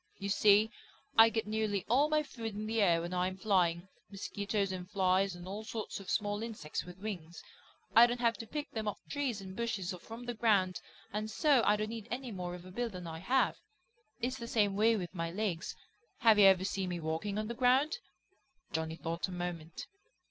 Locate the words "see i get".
0.29-1.45